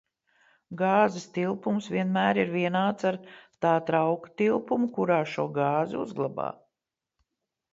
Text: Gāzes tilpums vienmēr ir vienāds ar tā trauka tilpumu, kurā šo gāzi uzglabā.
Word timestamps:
Gāzes 0.77 1.25
tilpums 1.35 1.89
vienmēr 1.95 2.39
ir 2.43 2.49
vienāds 2.55 3.07
ar 3.11 3.19
tā 3.67 3.75
trauka 3.91 4.33
tilpumu, 4.43 4.89
kurā 4.97 5.21
šo 5.35 5.47
gāzi 5.59 6.01
uzglabā. 6.07 6.49